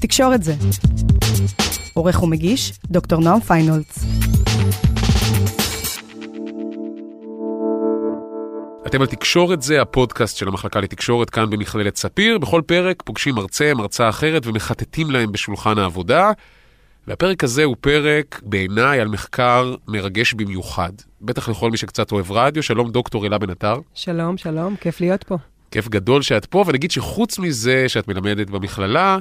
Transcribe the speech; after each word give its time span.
תקשורת 0.00 0.42
זה. 0.42 0.54
עורך 1.94 2.22
ומגיש, 2.22 2.72
דוקטור 2.84 3.20
נועם 3.20 3.40
פיינולץ. 3.40 3.98
אתם 8.86 9.00
על 9.00 9.06
תקשורת 9.06 9.62
זה, 9.62 9.82
הפודקאסט 9.82 10.36
של 10.36 10.48
המחלקה 10.48 10.80
לתקשורת 10.80 11.30
כאן 11.30 11.50
במכללת 11.50 11.96
ספיר. 11.96 12.38
בכל 12.38 12.62
פרק 12.66 13.02
פוגשים 13.06 13.34
מרצה, 13.34 13.74
מרצה 13.74 14.08
אחרת 14.08 14.46
ומחטטים 14.46 15.10
להם 15.10 15.32
בשולחן 15.32 15.78
העבודה. 15.78 16.30
והפרק 17.06 17.44
הזה 17.44 17.64
הוא 17.64 17.76
פרק 17.80 18.40
בעיניי 18.42 19.00
על 19.00 19.08
מחקר 19.08 19.74
מרגש 19.88 20.34
במיוחד. 20.34 20.92
בטח 21.22 21.48
לכל 21.48 21.70
מי 21.70 21.76
שקצת 21.76 22.12
אוהב 22.12 22.32
רדיו. 22.32 22.62
שלום 22.62 22.90
דוקטור 22.90 23.26
אלה 23.26 23.38
בן 23.38 23.50
עטר. 23.50 23.80
שלום, 23.94 24.36
שלום, 24.36 24.76
כיף 24.76 25.00
להיות 25.00 25.22
פה. 25.22 25.36
כיף 25.70 25.88
גדול 25.88 26.22
שאת 26.22 26.46
פה, 26.46 26.64
ונגיד 26.66 26.90
שחוץ 26.90 27.38
מזה 27.38 27.88
שאת 27.88 28.08
מלמדת 28.08 28.50
במכללה, 28.50 29.18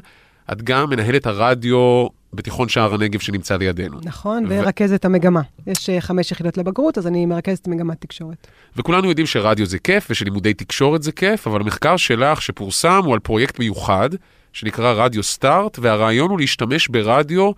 את 0.52 0.62
גם 0.62 0.90
מנהלת 0.90 1.28
הרדיו 1.28 2.08
בתיכון 2.34 2.70
שער 2.70 2.94
הנגב 2.94 3.20
שנמצא 3.20 3.58
לידינו. 3.58 3.98
נכון, 4.04 4.46
ורכזת 4.50 5.06
המגמה. 5.06 5.42
יש 5.68 5.90
אה, 5.90 6.02
חמש 6.02 6.32
יחידות 6.32 6.58
לבגרות, 6.58 6.98
אז 6.98 7.08
אני 7.08 7.26
מרכזת 7.26 7.68
מגמת 7.68 8.02
תקשורת. 8.02 8.48
וכולנו 8.78 9.10
יודעים 9.10 9.28
שרדיו 9.28 9.66
זה 9.66 9.80
כיף 9.80 10.08
ושלימודי 10.10 10.54
תקשורת 10.54 11.04
זה 11.04 11.12
כיף, 11.12 11.48
אבל 11.48 11.62
המחקר 11.62 11.98
שלך 11.98 12.42
שפורסם 12.42 13.02
הוא 13.06 13.14
על 13.14 13.20
פרויקט 13.20 13.60
מיוחד, 13.60 14.10
שנקרא 14.54 14.94
רדיו 15.06 15.24
סטארט, 15.24 15.80
והרעיון 15.82 16.30
הוא 16.30 16.40
להשתמש 16.40 16.88
ברדיו 16.88 17.52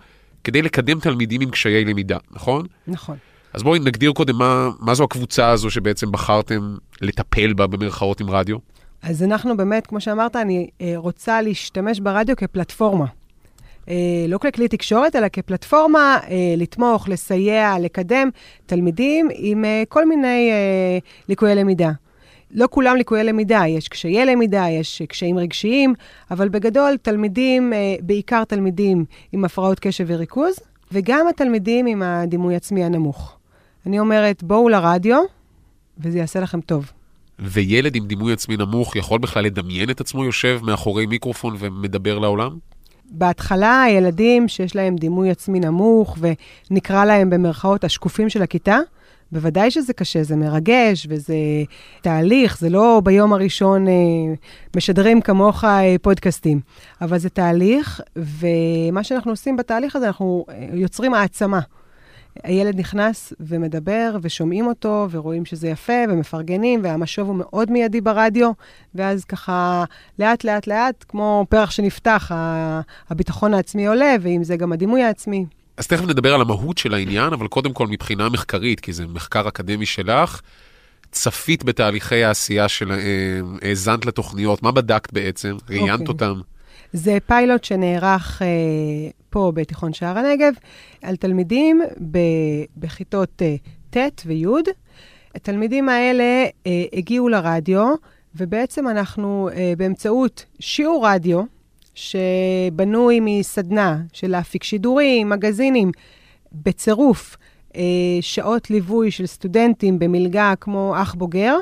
כדי 0.44 0.62
לקדם 0.62 1.00
תלמידים 1.00 1.40
עם 1.40 1.50
קשיי 1.50 1.84
למידה, 1.84 2.18
נכון? 2.30 2.66
נכון. 2.86 3.16
אז 3.52 3.62
בואי 3.62 3.78
נגדיר 3.78 4.12
קודם 4.12 4.36
מה, 4.36 4.70
מה 4.80 4.94
זו 4.94 5.04
הקבוצה 5.04 5.50
הזו 5.50 5.70
שבעצם 5.70 6.12
בחרתם 6.12 6.76
לטפל 7.00 7.52
בה 7.52 7.66
במרכאות 7.66 8.20
עם 8.20 8.30
רדיו. 8.30 8.56
אז 9.02 9.22
אנחנו 9.22 9.56
באמת, 9.56 9.86
כמו 9.86 10.00
שאמרת, 10.00 10.36
אני 10.36 10.68
אה, 10.80 10.92
רוצה 10.96 11.42
להשתמש 11.42 12.00
ברדיו 12.00 12.36
כפלטפורמה. 12.36 13.06
אה, 13.88 13.94
לא 14.28 14.38
ככלי 14.38 14.68
תקשורת, 14.68 15.16
אלא 15.16 15.28
כפלטפורמה 15.32 16.18
אה, 16.30 16.54
לתמוך, 16.56 17.08
לסייע, 17.08 17.74
לקדם 17.80 18.30
תלמידים 18.66 19.28
עם 19.34 19.64
כל 19.88 20.08
מיני 20.08 20.50
ליקויי 21.28 21.54
למידה. 21.54 21.90
לא 22.50 22.68
כולם 22.70 22.96
ליקויי 22.96 23.24
למידה, 23.24 23.62
יש 23.68 23.88
קשיי 23.88 24.26
למידה, 24.26 24.66
יש 24.68 25.02
קשיים 25.02 25.38
רגשיים, 25.38 25.94
אבל 26.30 26.48
בגדול 26.48 26.96
תלמידים, 27.02 27.72
בעיקר 28.00 28.44
תלמידים 28.44 29.04
עם 29.32 29.44
הפרעות 29.44 29.78
קשב 29.78 30.04
וריכוז, 30.08 30.54
וגם 30.92 31.28
התלמידים 31.28 31.86
עם 31.86 32.02
הדימוי 32.02 32.56
עצמי 32.56 32.84
הנמוך. 32.84 33.36
אני 33.86 33.98
אומרת, 33.98 34.42
בואו 34.42 34.68
לרדיו, 34.68 35.22
וזה 35.98 36.18
יעשה 36.18 36.40
לכם 36.40 36.60
טוב. 36.60 36.92
וילד 37.38 37.96
עם 37.96 38.06
דימוי 38.06 38.32
עצמי 38.32 38.56
נמוך 38.56 38.96
יכול 38.96 39.18
בכלל 39.18 39.44
לדמיין 39.44 39.90
את 39.90 40.00
עצמו 40.00 40.24
יושב 40.24 40.60
מאחורי 40.62 41.06
מיקרופון 41.06 41.56
ומדבר 41.58 42.18
לעולם? 42.18 42.58
בהתחלה, 43.10 43.82
הילדים 43.82 44.48
שיש 44.48 44.76
להם 44.76 44.96
דימוי 44.96 45.30
עצמי 45.30 45.60
נמוך, 45.60 46.18
ונקרא 46.70 47.04
להם 47.04 47.30
במרכאות 47.30 47.84
השקופים 47.84 48.28
של 48.28 48.42
הכיתה, 48.42 48.78
בוודאי 49.32 49.70
שזה 49.70 49.92
קשה, 49.92 50.22
זה 50.22 50.36
מרגש 50.36 51.06
וזה 51.08 51.34
תהליך, 52.00 52.58
זה 52.58 52.70
לא 52.70 53.00
ביום 53.04 53.32
הראשון 53.32 53.88
אה, 53.88 53.92
משדרים 54.76 55.20
כמוך 55.20 55.64
אה, 55.64 55.94
פודקאסטים, 56.02 56.60
אבל 57.00 57.18
זה 57.18 57.28
תהליך, 57.28 58.00
ומה 58.16 59.04
שאנחנו 59.04 59.30
עושים 59.30 59.56
בתהליך 59.56 59.96
הזה, 59.96 60.06
אנחנו 60.06 60.44
אה, 60.48 60.66
יוצרים 60.72 61.14
העצמה. 61.14 61.60
הילד 62.42 62.78
נכנס 62.78 63.32
ומדבר, 63.40 64.16
ושומעים 64.22 64.66
אותו, 64.66 65.08
ורואים 65.10 65.44
שזה 65.44 65.68
יפה, 65.68 65.92
ומפרגנים, 66.08 66.80
והמשוב 66.84 67.28
הוא 67.28 67.36
מאוד 67.36 67.70
מיידי 67.70 68.00
ברדיו, 68.00 68.50
ואז 68.94 69.24
ככה, 69.24 69.84
לאט, 70.18 70.44
לאט, 70.44 70.66
לאט, 70.66 71.04
כמו 71.08 71.46
פרח 71.48 71.70
שנפתח, 71.70 72.30
הביטחון 73.10 73.54
העצמי 73.54 73.86
עולה, 73.86 74.14
ועם 74.20 74.44
זה 74.44 74.56
גם 74.56 74.72
הדימוי 74.72 75.02
העצמי. 75.02 75.46
אז 75.76 75.86
תכף 75.86 76.04
נדבר 76.04 76.34
על 76.34 76.40
המהות 76.40 76.78
של 76.78 76.94
העניין, 76.94 77.32
אבל 77.32 77.46
קודם 77.48 77.72
כל 77.72 77.86
מבחינה 77.86 78.28
מחקרית, 78.28 78.80
כי 78.80 78.92
זה 78.92 79.06
מחקר 79.06 79.48
אקדמי 79.48 79.86
שלך, 79.86 80.40
צפית 81.10 81.64
בתהליכי 81.64 82.24
העשייה 82.24 82.68
של, 82.68 82.92
אה, 82.92 82.98
האזנת 83.62 84.06
לתוכניות, 84.06 84.62
מה 84.62 84.72
בדקת 84.72 85.12
בעצם? 85.12 85.56
ראיינת 85.68 86.00
okay. 86.00 86.08
אוקיי. 86.08 86.28
אותם? 86.28 86.40
זה 86.92 87.18
פיילוט 87.26 87.64
שנערך 87.64 88.42
אה, 88.42 88.46
פה 89.30 89.52
בתיכון 89.54 89.92
שער 89.92 90.18
הנגב, 90.18 90.52
על 91.02 91.16
תלמידים 91.16 91.82
ב, 92.10 92.18
בכיתות 92.76 93.42
אה, 93.42 93.56
ט' 93.90 94.22
וי'. 94.26 94.46
התלמידים 95.34 95.88
האלה 95.88 96.44
אה, 96.66 96.84
הגיעו 96.92 97.28
לרדיו, 97.28 97.94
ובעצם 98.36 98.88
אנחנו 98.88 99.48
אה, 99.54 99.72
באמצעות 99.76 100.44
שיעור 100.60 101.08
רדיו, 101.08 101.42
שבנוי 101.94 103.18
מסדנה 103.20 104.00
של 104.12 104.30
להפיק 104.30 104.62
שידורים, 104.64 105.28
מגזינים, 105.28 105.92
בצירוף 106.52 107.36
אה, 107.76 107.82
שעות 108.20 108.70
ליווי 108.70 109.10
של 109.10 109.26
סטודנטים 109.26 109.98
במלגה 109.98 110.54
כמו 110.60 110.94
אח 110.96 111.14
בוגר, 111.14 111.56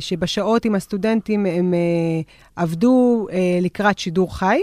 שבשעות 0.00 0.64
עם 0.64 0.74
הסטודנטים 0.74 1.46
הם 1.46 1.74
אה, 1.74 2.20
עבדו 2.56 3.26
אה, 3.32 3.58
לקראת 3.62 3.98
שידור 3.98 4.36
חי. 4.36 4.60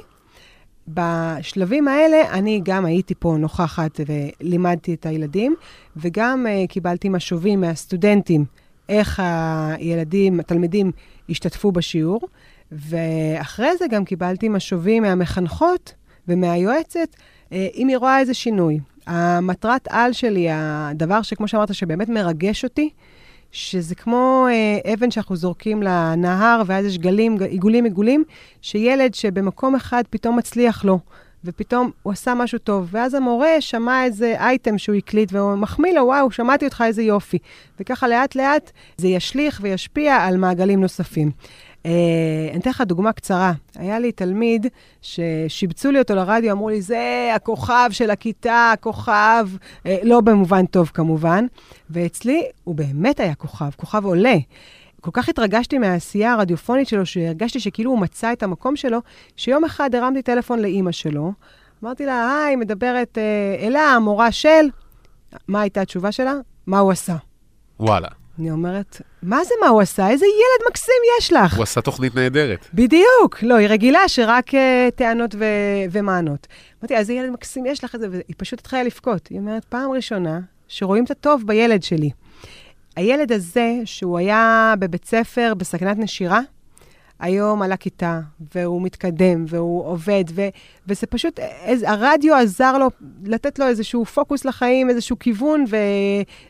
בשלבים 0.87 1.87
האלה 1.87 2.31
אני 2.31 2.61
גם 2.63 2.85
הייתי 2.85 3.13
פה 3.19 3.35
נוכחת 3.39 3.99
ולימדתי 4.07 4.93
את 4.93 5.05
הילדים, 5.05 5.55
וגם 5.95 6.45
קיבלתי 6.69 7.09
משובים 7.09 7.61
מהסטודנטים 7.61 8.45
איך 8.89 9.21
הילדים, 9.77 10.39
התלמידים 10.39 10.91
השתתפו 11.29 11.71
בשיעור, 11.71 12.21
ואחרי 12.71 13.77
זה 13.77 13.85
גם 13.87 14.05
קיבלתי 14.05 14.49
משובים 14.49 15.03
מהמחנכות 15.03 15.93
ומהיועצת, 16.27 17.15
אם 17.51 17.87
היא 17.87 17.97
רואה 17.97 18.19
איזה 18.19 18.33
שינוי. 18.33 18.79
המטרת 19.07 19.87
על 19.89 20.13
שלי, 20.13 20.47
הדבר 20.51 21.21
שכמו 21.21 21.47
שאמרת, 21.47 21.73
שבאמת 21.73 22.09
מרגש 22.09 22.63
אותי, 22.63 22.89
שזה 23.51 23.95
כמו 23.95 24.47
אה, 24.49 24.93
אבן 24.93 25.11
שאנחנו 25.11 25.35
זורקים 25.35 25.83
לנהר, 25.83 26.61
ואז 26.65 26.85
יש 26.85 26.97
גלים, 26.97 27.37
עיגולים 27.49 27.83
עיגולים, 27.83 28.23
שילד 28.61 29.13
שבמקום 29.13 29.75
אחד 29.75 30.03
פתאום 30.09 30.37
מצליח 30.37 30.85
לו, 30.85 30.99
ופתאום 31.45 31.91
הוא 32.03 32.13
עשה 32.13 32.33
משהו 32.33 32.59
טוב, 32.59 32.87
ואז 32.91 33.13
המורה 33.13 33.61
שמע 33.61 34.03
איזה 34.03 34.35
אייטם 34.39 34.77
שהוא 34.77 34.95
הקליט, 34.95 35.33
והוא 35.33 35.55
מחמיא 35.55 35.93
לו, 35.93 36.05
וואו, 36.05 36.31
שמעתי 36.31 36.65
אותך, 36.65 36.83
איזה 36.87 37.03
יופי. 37.03 37.37
וככה 37.79 38.07
לאט-לאט 38.07 38.71
זה 38.97 39.07
ישליך 39.07 39.59
וישפיע 39.63 40.15
על 40.15 40.37
מעגלים 40.37 40.81
נוספים. 40.81 41.31
אה, 41.87 42.51
אני 42.51 42.59
אתן 42.59 42.69
לך 42.69 42.81
דוגמה 42.81 43.13
קצרה. 43.13 43.53
היה 43.75 43.99
לי 43.99 44.11
תלמיד 44.11 44.67
ששיבצו 45.01 45.91
לי 45.91 45.99
אותו 45.99 46.15
לרדיו, 46.15 46.51
אמרו 46.51 46.69
לי, 46.69 46.81
זה 46.81 47.31
הכוכב 47.35 47.89
של 47.91 48.09
הכיתה, 48.09 48.71
הכוכב, 48.73 49.47
אה, 49.85 49.97
לא 50.03 50.21
במובן 50.21 50.65
טוב 50.65 50.91
כמובן, 50.93 51.45
ואצלי 51.89 52.43
הוא 52.63 52.75
באמת 52.75 53.19
היה 53.19 53.35
כוכב, 53.35 53.69
כוכב 53.75 54.05
עולה. 54.05 54.35
כל 55.01 55.11
כך 55.13 55.29
התרגשתי 55.29 55.77
מהעשייה 55.77 56.33
הרדיופונית 56.33 56.87
שלו, 56.87 57.05
שהרגשתי 57.05 57.59
שכאילו 57.59 57.91
הוא 57.91 57.99
מצא 57.99 58.33
את 58.33 58.43
המקום 58.43 58.75
שלו, 58.75 58.99
שיום 59.37 59.65
אחד 59.65 59.95
הרמתי 59.95 60.21
טלפון 60.21 60.59
לאימא 60.59 60.91
שלו, 60.91 61.31
אמרתי 61.83 62.05
לה, 62.05 62.43
היי, 62.45 62.55
מדברת 62.55 63.17
אה, 63.17 63.67
אלה, 63.67 63.81
המורה 63.81 64.31
של... 64.31 64.69
מה 65.47 65.61
הייתה 65.61 65.81
התשובה 65.81 66.11
שלה? 66.11 66.33
מה 66.67 66.79
הוא 66.79 66.91
עשה. 66.91 67.15
וואלה. 67.79 68.07
אני 68.39 68.51
אומרת, 68.51 69.01
מה 69.23 69.43
זה 69.43 69.53
מה 69.61 69.67
הוא 69.67 69.81
עשה? 69.81 70.09
איזה 70.09 70.25
ילד 70.25 70.69
מקסים 70.69 70.95
יש 71.19 71.33
לך. 71.33 71.55
הוא 71.55 71.63
עשה 71.63 71.81
תוכנית 71.81 72.15
נהדרת. 72.15 72.67
בדיוק. 72.73 73.37
לא, 73.41 73.55
היא 73.55 73.67
רגילה 73.67 73.99
שרק 74.07 74.53
uh, 74.53 74.57
טענות 74.95 75.35
ו- 75.35 75.45
ומענות. 75.91 76.47
אמרתי, 76.81 76.95
איזה 76.95 77.13
ילד 77.13 77.29
מקסים 77.29 77.65
יש 77.65 77.83
לך 77.83 77.95
את 77.95 77.99
זה, 77.99 78.07
והיא 78.09 78.35
פשוט 78.37 78.59
התחילה 78.59 78.83
לבכות. 78.83 79.27
היא 79.27 79.39
אומרת, 79.39 79.65
פעם 79.65 79.91
ראשונה 79.91 80.39
שרואים 80.67 81.03
את 81.03 81.11
הטוב 81.11 81.43
בילד 81.45 81.83
שלי. 81.83 82.09
הילד 82.95 83.31
הזה, 83.31 83.73
שהוא 83.85 84.17
היה 84.17 84.73
בבית 84.79 85.05
ספר 85.05 85.53
בסכנת 85.57 85.97
נשירה, 85.97 86.41
היום 87.19 87.61
על 87.61 87.71
הכיתה, 87.71 88.19
והוא 88.55 88.81
מתקדם, 88.81 89.45
והוא 89.47 89.85
עובד, 89.85 90.23
ו, 90.35 90.41
וזה 90.87 91.07
פשוט, 91.07 91.39
איז, 91.39 91.83
הרדיו 91.87 92.35
עזר 92.35 92.77
לו 92.77 92.87
לתת 93.23 93.59
לו 93.59 93.67
איזשהו 93.67 94.05
פוקוס 94.05 94.45
לחיים, 94.45 94.89
איזשהו 94.89 95.19
כיוון, 95.19 95.65
ו, 95.69 95.77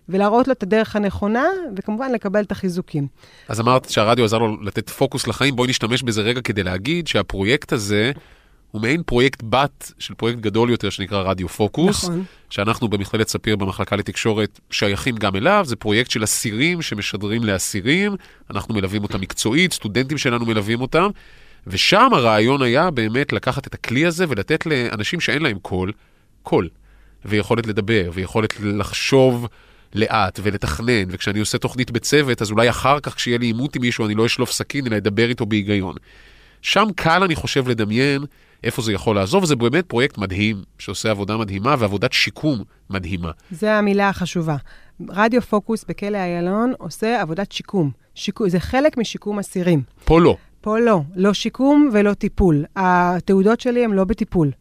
ולהראות 0.09 0.47
לו 0.47 0.53
את 0.53 0.63
הדרך 0.63 0.95
הנכונה, 0.95 1.45
וכמובן 1.75 2.11
לקבל 2.11 2.41
את 2.41 2.51
החיזוקים. 2.51 3.07
אז 3.47 3.59
אמרת 3.59 3.89
שהרדיו 3.89 4.25
עזר 4.25 4.37
לו 4.37 4.61
לתת 4.61 4.89
פוקוס 4.89 5.27
לחיים, 5.27 5.55
בואי 5.55 5.69
נשתמש 5.69 6.03
בזה 6.03 6.21
רגע 6.21 6.41
כדי 6.41 6.63
להגיד 6.63 7.07
שהפרויקט 7.07 7.73
הזה... 7.73 8.11
הוא 8.77 8.81
מעין 8.81 9.03
פרויקט 9.03 9.43
בת 9.43 9.91
של 9.99 10.13
פרויקט 10.13 10.39
גדול 10.39 10.69
יותר 10.69 10.89
שנקרא 10.89 11.21
רדיו 11.21 11.47
פוקוס, 11.47 12.03
נכון. 12.03 12.23
שאנחנו 12.49 12.87
במכללת 12.87 13.27
ספיר 13.27 13.55
במחלקה 13.55 13.95
לתקשורת 13.95 14.59
שייכים 14.71 15.15
גם 15.15 15.35
אליו, 15.35 15.63
זה 15.67 15.75
פרויקט 15.75 16.11
של 16.11 16.23
אסירים 16.23 16.81
שמשדרים 16.81 17.43
לאסירים, 17.43 18.15
אנחנו 18.49 18.73
מלווים 18.73 19.03
אותם 19.03 19.21
מקצועית, 19.21 19.73
סטודנטים 19.73 20.17
שלנו 20.17 20.45
מלווים 20.45 20.81
אותם, 20.81 21.09
ושם 21.67 22.09
הרעיון 22.13 22.61
היה 22.61 22.91
באמת 22.91 23.33
לקחת 23.33 23.67
את 23.67 23.73
הכלי 23.73 24.05
הזה 24.05 24.25
ולתת 24.29 24.65
לאנשים 24.65 25.19
שאין 25.19 25.41
להם 25.41 25.59
קול, 25.59 25.91
קול, 26.43 26.69
ויכולת 27.25 27.67
לדבר, 27.67 28.09
ויכולת 28.13 28.53
לחשוב 28.59 29.47
לאט 29.95 30.39
ולתכנן, 30.43 31.03
וכשאני 31.09 31.39
עושה 31.39 31.57
תוכנית 31.57 31.91
בצוות, 31.91 32.41
אז 32.41 32.51
אולי 32.51 32.69
אחר 32.69 32.99
כך 32.99 33.15
כשיהיה 33.15 33.37
לי 33.37 33.45
עימות 33.45 33.75
עם 33.75 33.81
מישהו 33.81 34.05
אני 34.05 34.15
לא 34.15 34.25
אשלוף 34.25 34.51
סכין, 34.51 34.87
אלא 34.87 34.97
אדבר 34.97 35.29
איתו 35.29 35.45
בהיגיון. 35.45 35.95
שם 36.67 36.87
קל, 36.95 37.23
אני 37.23 37.35
חושב, 37.35 37.67
לדמיין 37.67 38.21
איפה 38.63 38.81
זה 38.81 38.93
יכול 38.93 39.15
לעזור, 39.15 39.43
וזה 39.43 39.55
באמת 39.55 39.85
פרויקט 39.85 40.17
מדהים, 40.17 40.61
שעושה 40.79 41.11
עבודה 41.11 41.37
מדהימה 41.37 41.75
ועבודת 41.79 42.13
שיקום 42.13 42.63
מדהימה. 42.89 43.31
זה 43.51 43.73
המילה 43.73 44.09
החשובה. 44.09 44.55
רדיו 45.09 45.41
פוקוס 45.41 45.85
בכלא 45.87 46.17
איילון 46.17 46.73
עושה 46.77 47.21
עבודת 47.21 47.51
שיקום. 47.51 47.91
שיקום. 48.15 48.49
זה 48.49 48.59
חלק 48.59 48.97
משיקום 48.97 49.39
אסירים. 49.39 49.81
פה 50.05 50.21
לא. 50.21 50.37
פה 50.61 50.79
לא. 50.79 51.01
לא 51.15 51.33
שיקום 51.33 51.89
ולא 51.93 52.13
טיפול. 52.13 52.65
התעודות 52.75 53.59
שלי 53.59 53.83
הן 53.83 53.91
לא 53.91 54.03
בטיפול. 54.03 54.51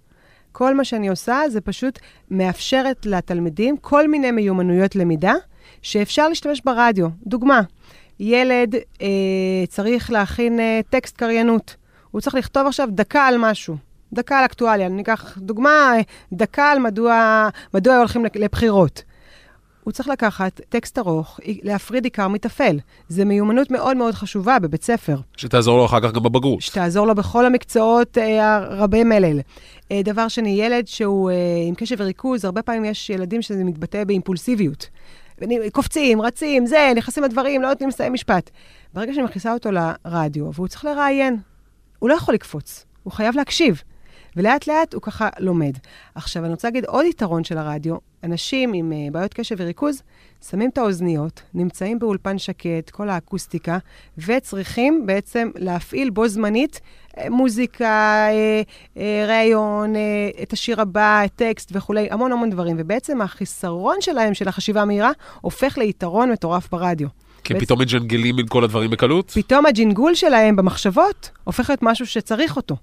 כל 0.53 0.75
מה 0.75 0.85
שאני 0.85 1.09
עושה 1.09 1.41
זה 1.49 1.61
פשוט 1.61 1.99
מאפשרת 2.31 3.07
לתלמידים 3.07 3.77
כל 3.77 4.09
מיני 4.09 4.31
מיומנויות 4.31 4.97
למידה 4.97 5.35
שאפשר 5.83 6.29
להשתמש 6.29 6.61
ברדיו. 6.65 7.09
דוגמה, 7.27 7.61
ילד 8.21 8.75
אה, 9.03 9.67
צריך 9.69 10.11
להכין 10.11 10.61
אה, 10.61 10.81
טקסט 10.91 11.17
קריינות. 11.17 11.77
הוא 12.17 12.21
צריך 12.21 12.35
לכתוב 12.35 12.67
עכשיו 12.67 12.89
דקה 12.91 13.27
על 13.27 13.35
משהו. 13.39 13.77
דקה 14.13 14.39
על 14.39 14.45
אקטואליה. 14.45 14.87
אני 14.87 15.03
אקח 15.03 15.39
דוגמה, 15.39 15.93
דקה 16.33 16.71
על 16.71 16.79
מדוע, 16.79 17.49
מדוע 17.75 17.97
הולכים 17.97 18.25
לבחירות. 18.35 19.03
הוא 19.85 19.93
צריך 19.93 20.09
לקחת 20.09 20.61
טקסט 20.69 20.99
ארוך, 20.99 21.41
להפריד 21.63 22.05
עיקר 22.05 22.29
מטפל. 22.29 22.79
זו 23.09 23.27
מיומנות 23.27 23.71
מאוד 23.71 23.97
מאוד 23.97 24.15
חשובה 24.15 24.59
בבית 24.59 24.83
ספר. 24.83 25.17
שתעזור 25.37 25.79
לו 25.79 25.87
אחר 25.87 26.01
כך 26.01 26.13
גם 26.13 26.23
בבגרות. 26.23 26.61
שתעזור 26.61 27.07
לו 27.07 27.15
בכל 27.15 27.47
המקצואות 27.47 28.19
אה, 28.19 28.57
הרבי 28.57 29.05
מלל. 29.05 29.41
אה, 29.93 30.01
דבר 30.05 30.29
שני, 30.29 30.51
ילד 30.51 30.87
שהוא 30.87 31.31
אה, 31.31 31.35
עם 31.69 31.75
קשב 31.75 31.97
וריכוז, 31.99 32.45
הרבה 32.45 32.63
פעמים 32.63 32.85
יש 32.85 33.11
ילדים 33.11 33.43
שזה 33.43 33.65
מתבטא 33.65 34.05
באימפולסיביות. 34.05 34.89
קופצים, 35.73 36.23
רצים, 36.23 36.67
זה, 36.67 36.93
נכנסים 36.97 37.25
לדברים, 37.25 37.63
לא 37.63 37.69
נותנים 37.69 37.89
לסיים 37.89 38.13
משפט. 38.13 38.51
ברגע 38.95 39.15
שאני 39.15 39.25
מכניסה 39.25 39.53
אותו 39.53 39.71
לרדיו, 39.73 40.51
והוא 40.55 40.69
צריך 40.69 40.85
לראיין, 40.85 41.37
הוא 41.99 42.11
לא 42.11 42.15
יכול 42.15 42.35
לקפוץ, 42.35 42.87
הוא 43.03 43.13
חייב 43.13 43.37
להקשיב. 43.37 43.83
ולאט 44.37 44.67
לאט 44.67 44.95
הוא 44.95 45.03
ככה 45.03 45.29
לומד. 45.39 45.73
עכשיו, 46.15 46.45
אני 46.45 46.51
רוצה 46.51 46.69
להגיד 46.69 46.85
עוד 46.85 47.07
יתרון 47.07 47.45
של 47.45 47.59
הרדיו, 47.59 47.97
אנשים 48.25 48.73
עם 48.73 48.93
uh, 48.93 49.13
בעיות 49.13 49.35
קשב 49.35 49.57
וריכוז 49.59 50.03
שמים 50.51 50.71
את 50.71 50.79
האוזניות, 50.79 51.43
נמצאים 51.55 51.99
באולפן 51.99 52.39
שקט, 52.39 52.91
כל 52.91 53.09
האקוסטיקה, 53.09 53.79
וצריכים 54.19 55.07
בעצם 55.07 55.51
להפעיל 55.55 56.11
בו 56.11 56.29
זמנית 56.29 56.81
uh, 57.11 57.31
מוזיקה, 57.31 58.27
uh, 58.29 58.97
uh, 58.97 59.01
ראיון, 59.29 59.95
uh, 59.95 59.99
את 60.43 60.53
השיר 60.53 60.81
הבא, 60.81 61.23
טקסט 61.37 61.71
וכולי, 61.75 62.09
המון 62.11 62.33
המון 62.33 62.51
דברים. 62.51 62.77
ובעצם 62.79 63.23
החיסרון 63.23 63.97
שלהם, 64.01 64.35
של 64.35 64.49
החשיבה 64.49 64.83
המהירה, 64.83 65.11
הופך 65.41 65.79
ליתרון 65.79 66.33
מטורף 66.33 66.71
ברדיו. 66.71 67.09
כי 67.47 67.55
בעצם... 67.55 67.65
פתאום 67.65 67.81
מג'נגלים 67.81 68.39
עם 68.39 68.47
כל 68.47 68.65
הדברים 68.65 68.91
בקלות? 68.91 69.31
פתאום 69.31 69.67
הג'ינגול 69.67 70.15
שלהם 70.15 70.57
במחשבות 70.57 71.31
הופך 71.45 71.71
להיות 71.71 71.83
משהו 71.83 72.07
שצריך 72.07 72.57
אותו. 72.57 72.77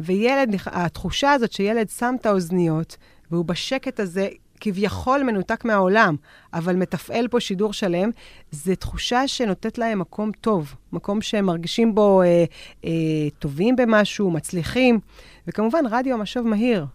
וילד, 0.00 0.54
התחושה 0.66 1.32
הזאת 1.32 1.52
שילד 1.52 1.88
שם 1.88 2.14
את 2.20 2.26
האוזניות, 2.26 2.96
והוא 3.30 3.44
בשקט 3.44 4.00
הזה, 4.00 4.28
כביכול 4.60 5.22
מנותק 5.22 5.64
מהעולם, 5.64 6.16
אבל 6.54 6.76
מתפעל 6.76 7.28
פה 7.28 7.40
שידור 7.40 7.72
שלם, 7.72 8.10
זו 8.50 8.74
תחושה 8.74 9.28
שנותנת 9.28 9.78
להם 9.78 9.98
מקום 9.98 10.30
טוב, 10.40 10.74
מקום 10.92 11.22
שהם 11.22 11.46
מרגישים 11.46 11.94
בו 11.94 12.22
אה, 12.22 12.44
אה, 12.84 12.90
טובים 13.38 13.76
במשהו, 13.76 14.30
מצליחים. 14.30 14.98
וכמובן, 15.46 15.84
רדיו 15.90 16.18
משוב 16.18 16.46
מהיר. 16.46 16.86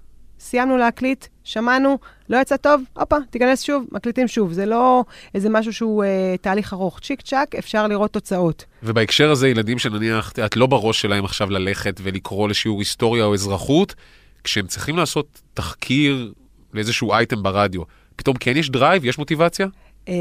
סיימנו 0.45 0.77
להקליט, 0.77 1.25
שמענו, 1.43 1.97
לא 2.29 2.37
יצא 2.37 2.57
טוב, 2.57 2.81
הופה, 2.93 3.15
תיכנס 3.29 3.61
שוב, 3.61 3.85
מקליטים 3.91 4.27
שוב. 4.27 4.53
זה 4.53 4.65
לא 4.65 5.03
איזה 5.35 5.49
משהו 5.49 5.73
שהוא 5.73 6.03
אה, 6.03 6.35
תהליך 6.41 6.73
ארוך. 6.73 6.99
צ'יק 6.99 7.21
צ'אק, 7.21 7.55
אפשר 7.55 7.87
לראות 7.87 8.11
תוצאות. 8.11 8.65
ובהקשר 8.83 9.31
הזה, 9.31 9.47
ילדים 9.47 9.79
שנניח, 9.79 10.31
את 10.45 10.55
לא 10.55 10.65
בראש 10.65 11.01
שלהם 11.01 11.25
עכשיו 11.25 11.49
ללכת 11.49 11.99
ולקרוא 12.03 12.49
לשיעור 12.49 12.79
היסטוריה 12.79 13.25
או 13.25 13.33
אזרחות, 13.33 13.95
כשהם 14.43 14.67
צריכים 14.67 14.97
לעשות 14.97 15.41
תחקיר 15.53 16.33
לאיזשהו 16.73 17.13
אייטם 17.13 17.43
ברדיו, 17.43 17.81
פתאום 18.15 18.35
כן 18.39 18.57
יש 18.57 18.69
דרייב, 18.69 19.05
יש 19.05 19.17
מוטיבציה? 19.17 19.67
אה, 20.09 20.13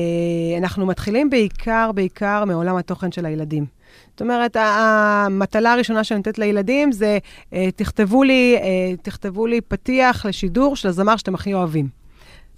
אנחנו 0.59 0.87
מתחילים 0.87 1.31
בעיקר, 1.31 1.91
בעיקר 1.95 2.45
מעולם 2.45 2.77
התוכן 2.77 3.13
של 3.13 3.27
הילדים. 3.27 3.67
זאת 4.11 4.21
אומרת, 4.21 4.57
המטלה 4.61 5.73
הראשונה 5.73 6.05
שאני 6.05 6.19
נותנת 6.19 6.39
לילדים 6.39 6.93
זה, 6.93 7.19
אה, 7.53 7.69
תכתבו 7.77 8.23
לי, 8.23 8.57
אה, 8.61 8.97
תכתבו 9.03 9.47
לי 9.47 9.61
פתיח 9.61 10.27
לשידור 10.27 10.77
של 10.77 10.89
הזמר 10.89 11.17
שאתם 11.17 11.35
הכי 11.35 11.55
אוהבים. 11.55 11.89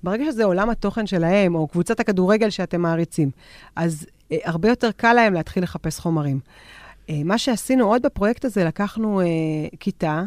ברגע 0.03 0.25
שזה 0.25 0.45
עולם 0.45 0.71
התוכן 0.71 1.07
שלהם, 1.07 1.55
או 1.55 1.69
קבוצת 1.69 2.01
הכדורגל 2.01 2.51
שאתם 2.51 2.83
מעריצים, 2.83 3.31
אז 3.77 4.07
הרבה 4.31 4.69
יותר 4.69 4.91
קל 4.91 5.13
להם 5.13 5.35
להתחיל 5.35 5.63
לחפש 5.63 6.01
חומרים. 6.01 6.41
מה 7.11 7.39
שעשינו 7.39 7.85
עוד 7.85 8.03
בפרויקט 8.03 8.45
הזה, 8.45 8.65
לקחנו 8.65 9.21
כיתה, 9.81 10.23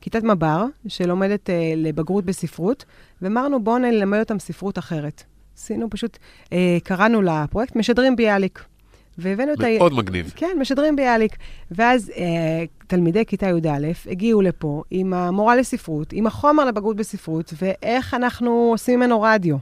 כיתת 0.00 0.22
מב"ר, 0.22 0.64
שלומדת 0.88 1.50
לבגרות 1.76 2.24
בספרות, 2.24 2.84
ואמרנו, 3.22 3.64
בואו 3.64 3.78
נלמד 3.78 4.18
אותם 4.18 4.38
ספרות 4.38 4.78
אחרת. 4.78 5.24
עשינו 5.56 5.90
פשוט, 5.90 6.18
קראנו 6.84 7.22
לפרויקט 7.22 7.76
משדרים 7.76 8.16
ביאליק. 8.16 8.64
והבאנו 9.18 9.52
את 9.52 9.60
ה... 9.60 9.78
מאוד 9.78 9.92
מגניב. 9.92 10.32
כן, 10.36 10.56
משדרים 10.60 10.96
ביאליק. 10.96 11.36
ואז 11.70 12.10
אה, 12.16 12.64
תלמידי 12.86 13.26
כיתה 13.26 13.46
י"א 13.46 14.10
הגיעו 14.10 14.42
לפה 14.42 14.82
עם 14.90 15.14
המורה 15.14 15.56
לספרות, 15.56 16.12
עם 16.12 16.26
החומר 16.26 16.64
לבגרות 16.64 16.96
בספרות, 16.96 17.52
ואיך 17.62 18.14
אנחנו 18.14 18.50
עושים 18.50 18.98
ממנו 18.98 19.22
רדיו. 19.22 19.56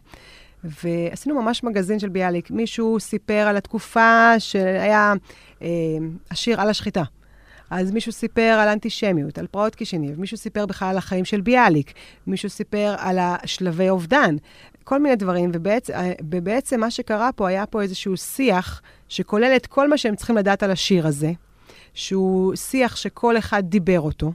ועשינו 0.65 1.43
ממש 1.43 1.65
מגזין 1.65 1.99
של 1.99 2.09
ביאליק. 2.09 2.51
מישהו 2.51 3.01
סיפר 3.01 3.47
על 3.49 3.57
התקופה 3.57 4.35
שהיה 4.39 5.15
אה, 5.63 5.69
השיר 6.31 6.61
על 6.61 6.69
השחיטה. 6.69 7.03
אז 7.71 7.91
מישהו 7.91 8.13
סיפר 8.13 8.59
על 8.63 8.69
אנטישמיות, 8.69 9.39
על 9.39 9.47
פרעות 9.47 9.75
קישיניב, 9.75 10.21
מישהו 10.21 10.37
סיפר 10.37 10.67
בכלל 10.67 10.89
על 10.89 10.97
החיים 10.97 11.25
של 11.25 11.41
ביאליק, 11.41 11.93
מישהו 12.27 12.51
סיפר 12.51 12.95
על 12.99 13.19
השלבי 13.21 13.89
אובדן, 13.89 14.37
כל 14.91 15.03
מיני 15.03 15.17
דברים, 15.17 15.51
ובעצם, 15.55 15.93
אה, 15.93 16.13
ובעצם 16.31 16.81
מה 16.81 16.91
שקרה 16.91 17.33
פה, 17.33 17.49
היה 17.49 17.67
פה 17.67 17.83
איזשהו 17.83 18.17
שיח 18.17 18.83
שכולל 19.09 19.53
את 19.57 19.67
כל 19.67 19.89
מה 19.89 19.99
שהם 19.99 20.17
צריכים 20.17 20.37
לדעת 20.37 20.63
על 20.63 20.71
השיר 20.71 21.07
הזה, 21.07 21.33
שהוא 21.95 22.57
שיח 22.57 22.97
שכל 22.97 23.39
אחד 23.39 23.63
דיבר 23.67 24.01
אותו, 24.01 24.33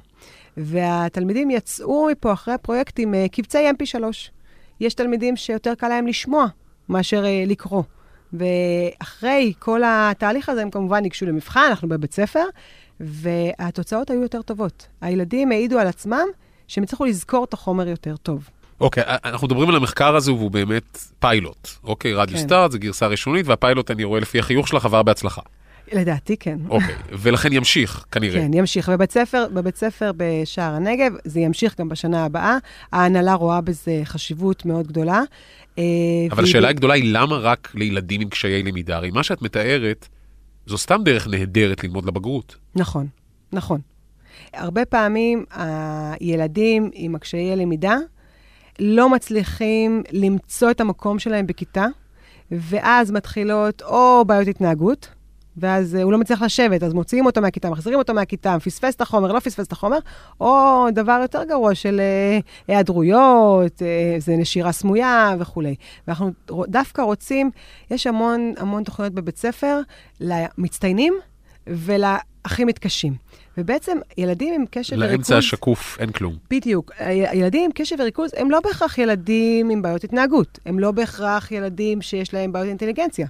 והתלמידים 0.58 1.52
יצאו 1.52 2.08
מפה 2.12 2.34
אחרי 2.34 2.54
הפרויקט 2.54 3.00
עם 3.00 3.14
uh, 3.14 3.30
קבצי 3.30 3.70
mp3. 3.70 4.04
יש 4.80 4.94
תלמידים 4.94 5.36
שיותר 5.36 5.76
קל 5.76 5.88
להם 5.88 6.08
לשמוע 6.08 6.46
מאשר 6.90 7.24
uh, 7.24 7.50
לקרוא. 7.50 7.84
ואחרי 8.34 9.54
כל 9.60 9.82
התהליך 9.86 10.50
הזה, 10.50 10.62
הם 10.62 10.70
כמובן 10.70 11.00
ניגשו 11.00 11.26
למבחן, 11.26 11.66
אנחנו 11.70 11.90
בבית 11.90 12.14
ספר, 12.14 12.44
והתוצאות 13.00 14.10
היו 14.10 14.22
יותר 14.22 14.42
טובות. 14.42 14.88
הילדים 15.02 15.52
העידו 15.52 15.80
על 15.80 15.88
עצמם 15.88 16.26
שהם 16.68 16.84
הצליחו 16.84 17.06
לזכור 17.06 17.44
את 17.44 17.54
החומר 17.54 17.88
יותר 17.88 18.18
טוב. 18.18 18.50
אוקיי, 18.80 19.04
okay, 19.04 19.18
אנחנו 19.26 19.48
מדברים 19.48 19.70
על 19.70 19.76
המחקר 19.76 20.16
הזה 20.16 20.34
והוא 20.34 20.52
באמת 20.52 20.98
פיילוט. 21.20 21.70
אוקיי, 21.84 22.14
רדיו 22.14 22.38
כן. 22.38 22.44
סטארט 22.44 22.72
זה 22.72 22.78
גרסה 22.78 23.08
ראשונית, 23.08 23.48
והפיילוט, 23.48 23.92
אני 23.92 24.04
רואה 24.04 24.20
לפי 24.20 24.40
החיוך 24.40 24.68
שלך, 24.68 24.86
עבר 24.86 25.04
בהצלחה. 25.04 25.42
לדעתי 25.94 26.38
כן. 26.38 26.60
אוקיי, 26.70 26.96
okay, 26.96 27.16
ולכן 27.20 27.54
ימשיך, 27.54 28.06
כנראה. 28.12 28.42
כן, 28.42 28.54
ימשיך. 28.54 28.90
בבית 28.90 29.12
ספר, 29.12 29.46
בבית 29.54 29.76
ספר 29.76 30.12
בשער 30.18 30.74
הנגב, 30.74 31.14
זה 31.24 31.40
ימשיך 31.40 31.80
גם 31.80 31.90
בשנה 31.90 32.26
הבאה. 32.26 32.58
ההנהלה 32.92 33.34
רואה 33.34 33.62
בזה 33.62 34.02
חשיבות 34.04 34.66
מאוד 34.66 34.88
גדולה. 34.88 35.22
אה, 35.78 35.84
אבל 36.32 36.44
השאלה 36.44 36.70
הגדולה 36.70 36.94
היא 36.94 37.14
למה 37.14 37.38
רק 37.38 37.72
לילדים 37.76 38.22
עם 38.22 38.30
קשיי 38.30 38.64
למידה? 38.64 38.96
הרי 38.96 39.12
מה 39.12 39.24
שאת 39.24 39.42
מתארת, 39.42 40.08
זו 40.66 40.78
סתם 40.78 41.02
דרך 41.06 41.28
נהדרת 41.28 41.84
ללמוד 41.84 42.06
לבגרות. 42.06 42.56
נכון, 42.76 43.08
נכון. 43.54 43.80
הרבה 44.54 44.86
פעמים 44.86 45.46
הילדים 45.52 46.90
עם 46.94 47.16
הקשיי 47.16 47.56
למידה, 47.56 47.98
לא 48.80 49.10
מצליחים 49.10 50.04
למצוא 50.12 50.72
את 50.72 50.82
המקום 50.82 51.20
שלהם 51.20 51.48
בכיתה, 51.48 51.86
ואז 52.52 53.12
מתחילות 53.12 53.82
או 53.82 54.24
בעיות 54.28 54.48
התנהגות, 54.48 55.08
ואז 55.58 55.96
הוא 55.96 56.12
לא 56.12 56.18
מצליח 56.18 56.42
לשבת, 56.42 56.84
אז 56.84 56.94
מוציאים 56.94 57.26
אותו 57.26 57.42
מהכיתה, 57.42 57.70
מחזירים 57.70 58.00
אותו 58.00 58.14
מהכיתה, 58.14 58.58
פספס 58.64 58.96
את 58.96 59.02
החומר, 59.02 59.32
לא 59.32 59.40
פספס 59.40 59.68
את 59.68 59.72
החומר, 59.72 59.98
או 60.42 60.86
דבר 60.92 61.20
יותר 61.22 61.44
גרוע 61.44 61.76
של 61.76 62.00
אה, 62.00 62.40
היעדרויות, 62.68 63.82
אה, 63.82 64.16
זה 64.20 64.36
נשירה 64.36 64.72
סמויה 64.72 65.36
וכולי. 65.40 65.76
ואנחנו 66.08 66.32
דווקא 66.68 67.02
רוצים, 67.02 67.52
יש 67.92 68.08
המון 68.08 68.54
המון 68.58 68.84
תוכניות 68.84 69.14
בבית 69.14 69.38
ספר 69.38 69.80
למצטיינים 70.20 71.14
ולהכי 71.68 72.66
מתקשים. 72.66 73.14
ובעצם 73.58 73.98
ילדים 74.18 74.54
עם 74.54 74.66
קשב 74.72 74.96
וריכוז... 74.96 75.12
לאמצע 75.12 75.38
השקוף 75.38 75.98
אין 76.00 76.12
כלום. 76.12 76.36
בדיוק. 76.50 76.92
ילדים 77.34 77.64
עם 77.66 77.72
קשב 77.72 77.96
וריכוז 78.00 78.32
הם 78.38 78.52
לא 78.52 78.60
בהכרח 78.60 78.98
ילדים 78.98 79.70
עם 79.70 79.82
בעיות 79.82 80.04
התנהגות. 80.04 80.60
הם 80.66 80.80
לא 80.80 80.92
בהכרח 80.92 81.52
ילדים 81.52 82.02
שיש 82.02 82.34
להם 82.34 82.52
בעיות 82.52 82.68
אינטליגנציה. 82.68 83.28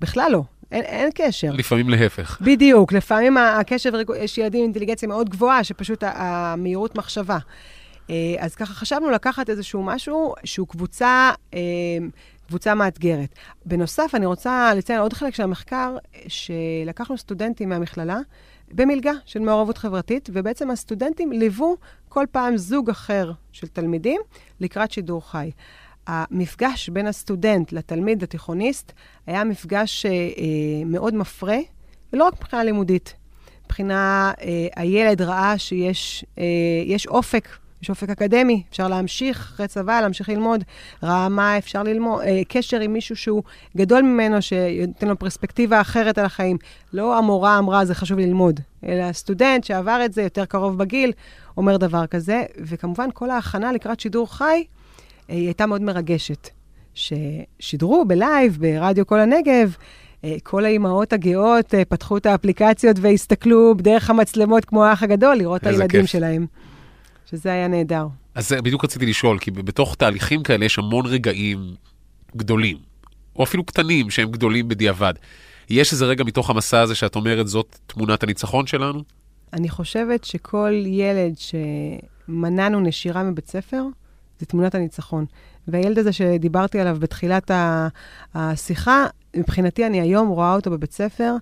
בכלל 0.00 0.28
לא. 0.32 0.42
אין, 0.72 0.82
אין 0.82 1.10
קשר. 1.14 1.50
לפעמים 1.52 1.90
להפך. 1.90 2.38
בדיוק. 2.40 2.92
לפעמים 2.92 3.36
הקשב 3.36 3.90
וריכוז, 3.94 4.16
יש 4.16 4.38
ילדים 4.38 4.60
עם 4.60 4.64
אינטליגנציה 4.64 5.08
מאוד 5.08 5.28
גבוהה, 5.28 5.64
שפשוט 5.64 6.04
המהירות 6.06 6.96
מחשבה. 6.96 7.38
אה, 8.10 8.14
אז 8.38 8.54
ככה 8.54 8.74
חשבנו 8.74 9.10
לקחת 9.10 9.50
איזשהו 9.50 9.82
משהו 9.82 10.34
שהוא 10.44 10.68
קבוצה, 10.68 11.30
אה, 11.54 11.60
קבוצה 12.48 12.74
מאתגרת. 12.74 13.34
בנוסף, 13.66 14.10
אני 14.14 14.26
רוצה 14.26 14.72
לציין 14.76 15.00
עוד 15.00 15.12
חלק 15.12 15.34
של 15.34 15.42
המחקר, 15.42 15.96
שלקחנו 16.28 17.18
סטודנטים 17.18 17.68
מהמכללה, 17.68 18.18
במלגה 18.72 19.12
של 19.26 19.40
מעורבות 19.40 19.78
חברתית, 19.78 20.30
ובעצם 20.32 20.70
הסטודנטים 20.70 21.32
ליוו 21.32 21.76
כל 22.08 22.26
פעם 22.30 22.56
זוג 22.56 22.90
אחר 22.90 23.32
של 23.52 23.66
תלמידים 23.66 24.20
לקראת 24.60 24.92
שידור 24.92 25.30
חי. 25.30 25.50
המפגש 26.06 26.88
בין 26.88 27.06
הסטודנט 27.06 27.72
לתלמיד, 27.72 28.22
לתיכוניסט, 28.22 28.92
היה 29.26 29.44
מפגש 29.44 30.06
אה, 30.06 30.12
מאוד 30.86 31.14
מפרה, 31.14 31.58
ולא 32.12 32.24
רק 32.24 32.32
מבחינה 32.32 32.64
לימודית. 32.64 33.14
מבחינה, 33.64 34.32
אה, 34.40 34.66
הילד 34.76 35.22
ראה 35.22 35.58
שיש 35.58 36.24
אה, 36.38 36.94
אופק, 37.08 37.48
יש 37.82 37.90
אופק 37.90 38.10
אקדמי, 38.10 38.62
אפשר 38.70 38.88
להמשיך 38.88 39.38
אחרי 39.38 39.68
צבא, 39.68 40.00
להמשיך 40.00 40.28
ללמוד, 40.28 40.64
ראה 41.02 41.28
מה 41.28 41.58
אפשר 41.58 41.82
ללמוד, 41.82 42.22
אה, 42.22 42.42
קשר 42.48 42.80
עם 42.80 42.92
מישהו 42.92 43.16
שהוא 43.16 43.42
גדול 43.76 44.02
ממנו, 44.02 44.42
שנותן 44.42 45.08
לו 45.08 45.18
פרספקטיבה 45.18 45.80
אחרת 45.80 46.18
על 46.18 46.24
החיים. 46.24 46.56
לא 46.92 47.18
המורה 47.18 47.58
אמרה, 47.58 47.84
זה 47.84 47.94
חשוב 47.94 48.18
ללמוד, 48.18 48.60
אלא 48.86 49.02
הסטודנט 49.02 49.64
שעבר 49.64 50.02
את 50.04 50.12
זה, 50.12 50.22
יותר 50.22 50.44
קרוב 50.44 50.78
בגיל, 50.78 51.12
אומר 51.56 51.76
דבר 51.76 52.06
כזה. 52.06 52.42
וכמובן, 52.58 53.08
כל 53.14 53.30
ההכנה 53.30 53.72
לקראת 53.72 54.00
שידור 54.00 54.34
חי, 54.34 54.44
אה, 54.44 55.34
היא 55.34 55.46
הייתה 55.46 55.66
מאוד 55.66 55.82
מרגשת. 55.82 56.48
ששידרו 56.94 58.04
בלייב, 58.04 58.58
ברדיו 58.60 59.06
כל 59.06 59.20
הנגב, 59.20 59.76
אה, 60.24 60.36
כל 60.42 60.64
האימהות 60.64 61.12
הגאות 61.12 61.74
אה, 61.74 61.84
פתחו 61.84 62.16
את 62.16 62.26
האפליקציות 62.26 62.96
והסתכלו 63.00 63.74
דרך 63.74 64.10
המצלמות 64.10 64.64
כמו 64.64 64.84
האח 64.84 65.02
הגדול, 65.02 65.36
לראות 65.36 65.60
את 65.60 65.66
הילדים 65.66 66.00
כיף. 66.00 66.10
שלהם. 66.10 66.46
שזה 67.32 67.52
היה 67.52 67.68
נהדר. 67.68 68.06
אז 68.34 68.52
בדיוק 68.52 68.84
רציתי 68.84 69.06
לשאול, 69.06 69.38
כי 69.38 69.50
בתוך 69.50 69.94
תהליכים 69.94 70.42
כאלה 70.42 70.64
יש 70.64 70.78
המון 70.78 71.06
רגעים 71.06 71.74
גדולים, 72.36 72.76
או 73.36 73.44
אפילו 73.44 73.64
קטנים 73.64 74.10
שהם 74.10 74.30
גדולים 74.30 74.68
בדיעבד. 74.68 75.14
יש 75.70 75.92
איזה 75.92 76.04
רגע 76.04 76.24
מתוך 76.24 76.50
המסע 76.50 76.80
הזה 76.80 76.94
שאת 76.94 77.16
אומרת, 77.16 77.48
זאת 77.48 77.78
תמונת 77.86 78.22
הניצחון 78.22 78.66
שלנו? 78.66 79.02
אני 79.52 79.68
חושבת 79.68 80.24
שכל 80.24 80.72
ילד 80.86 81.34
שמנענו 82.28 82.80
נשירה 82.80 83.22
מבית 83.22 83.48
ספר, 83.48 83.82
זה 84.40 84.46
תמונת 84.46 84.74
הניצחון. 84.74 85.24
והילד 85.68 85.98
הזה 85.98 86.12
שדיברתי 86.12 86.80
עליו 86.80 86.96
בתחילת 87.00 87.50
השיחה, 88.34 89.06
מבחינתי 89.36 89.86
אני 89.86 90.00
היום 90.00 90.28
רואה 90.28 90.54
אותו 90.54 90.70
בבית 90.70 90.92
ספר, 90.92 91.34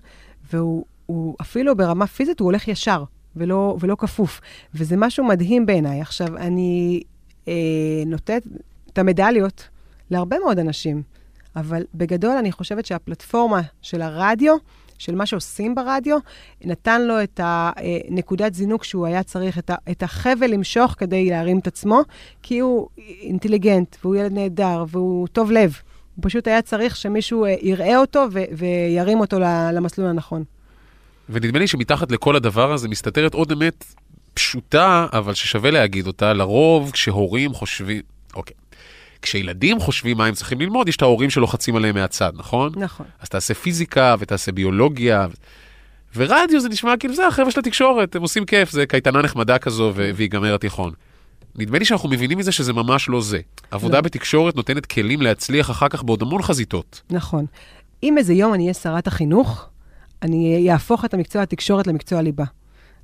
והוא 0.53 1.35
אפילו 1.41 1.75
ברמה 1.75 2.07
פיזית, 2.07 2.39
הוא 2.39 2.45
הולך 2.45 2.67
ישר. 2.67 3.03
ולא, 3.35 3.77
ולא 3.79 3.95
כפוף. 3.95 4.41
וזה 4.75 4.95
משהו 4.97 5.25
מדהים 5.25 5.65
בעיניי. 5.65 6.01
עכשיו, 6.01 6.37
אני 6.37 7.01
אה, 7.47 7.53
נותנת 8.05 8.47
את 8.93 8.97
המדליות 8.97 9.69
להרבה 10.11 10.39
מאוד 10.39 10.59
אנשים, 10.59 11.01
אבל 11.55 11.83
בגדול 11.95 12.37
אני 12.37 12.51
חושבת 12.51 12.85
שהפלטפורמה 12.85 13.61
של 13.81 14.01
הרדיו, 14.01 14.55
של 14.97 15.15
מה 15.15 15.25
שעושים 15.25 15.75
ברדיו, 15.75 16.17
נתן 16.63 17.01
לו 17.01 17.23
את 17.23 17.39
הנקודת 17.43 18.53
זינוק 18.53 18.83
שהוא 18.83 19.05
היה 19.05 19.23
צריך, 19.23 19.59
את, 19.91 20.03
החבל 20.03 20.51
למשוך 20.51 20.95
כדי 20.97 21.29
להרים 21.29 21.59
את 21.59 21.67
עצמו, 21.67 22.01
כי 22.41 22.59
הוא 22.59 22.87
אינטליגנט, 23.21 23.95
והוא 24.03 24.15
ילד 24.15 24.31
נהדר, 24.31 24.85
והוא 24.87 25.27
טוב 25.27 25.51
לב. 25.51 25.75
הוא 26.15 26.23
פשוט 26.23 26.47
היה 26.47 26.61
צריך 26.61 26.95
שמישהו 26.95 27.45
אה, 27.45 27.55
יראה 27.61 27.97
אותו 27.97 28.25
וירים 28.51 29.19
אותו 29.19 29.39
למסלול 29.73 30.07
הנכון. 30.07 30.43
ונדמה 31.31 31.59
לי 31.59 31.67
שמתחת 31.67 32.11
לכל 32.11 32.35
הדבר 32.35 32.73
הזה 32.73 32.87
מסתתרת 32.87 33.33
עוד 33.33 33.51
אמת 33.51 33.85
פשוטה, 34.33 35.07
אבל 35.13 35.33
ששווה 35.33 35.71
להגיד 35.71 36.07
אותה, 36.07 36.33
לרוב 36.33 36.91
כשהורים 36.91 37.53
חושבים, 37.53 38.01
אוקיי, 38.35 38.55
כשילדים 39.21 39.79
חושבים 39.79 40.17
מה 40.17 40.25
הם 40.25 40.33
צריכים 40.33 40.59
ללמוד, 40.59 40.89
יש 40.89 40.95
את 40.95 41.01
ההורים 41.01 41.29
שלוחצים 41.29 41.75
עליהם 41.75 41.95
מהצד, 41.95 42.31
נכון? 42.35 42.71
נכון. 42.75 43.05
אז 43.19 43.29
תעשה 43.29 43.53
פיזיקה 43.53 44.15
ותעשה 44.19 44.51
ביולוגיה. 44.51 45.27
ורדיו 46.15 46.59
זה 46.59 46.69
נשמע 46.69 46.97
כאילו 46.97 47.13
זה 47.13 47.27
החבר'ה 47.27 47.51
של 47.51 47.59
התקשורת, 47.59 48.15
הם 48.15 48.21
עושים 48.21 48.45
כיף, 48.45 48.71
זה 48.71 48.85
קייטנה 48.85 49.21
נחמדה 49.21 49.57
כזו 49.57 49.93
ויגמר 49.95 50.55
התיכון. 50.55 50.93
נדמה 51.55 51.79
לי 51.79 51.85
שאנחנו 51.85 52.09
מבינים 52.09 52.37
מזה 52.37 52.51
שזה 52.51 52.73
ממש 52.73 53.09
לא 53.09 53.21
זה. 53.21 53.39
עבודה 53.71 53.97
לא. 53.97 54.01
בתקשורת 54.01 54.55
נותנת 54.55 54.85
כלים 54.85 55.21
להצליח 55.21 55.71
אחר 55.71 55.87
כך 55.87 56.03
בעוד 56.03 56.21
המון 56.21 56.41
חזיתות. 56.41 57.01
נכון. 57.09 57.45
אם 58.03 58.17
איזה 58.17 58.33
יום 58.33 58.53
אני 58.53 58.63
אהיה 58.63 58.73
שרת 58.73 59.07
החינוך, 59.07 59.69
אני 60.21 60.71
אהפוך 60.71 61.05
את 61.05 61.13
המקצוע 61.13 61.41
התקשורת 61.41 61.87
למקצוע 61.87 62.21
ליבה. 62.21 62.45